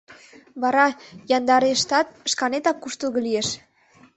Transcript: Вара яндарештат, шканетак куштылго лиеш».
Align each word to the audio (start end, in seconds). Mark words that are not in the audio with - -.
Вара 0.61 0.85
яндарештат, 1.37 2.07
шканетак 2.31 2.77
куштылго 2.81 3.19
лиеш». 3.25 3.47